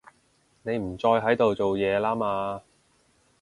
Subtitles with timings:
[0.63, 2.63] 你唔再喺度做嘢啦嘛